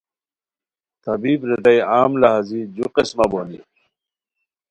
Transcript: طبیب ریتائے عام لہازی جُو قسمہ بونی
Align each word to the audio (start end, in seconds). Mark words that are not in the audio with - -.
طبیب 1.05 1.39
ریتائے 1.47 1.79
عام 1.91 2.11
لہازی 2.21 2.61
جُو 2.75 2.85
قسمہ 2.95 3.25
بونی 3.31 3.59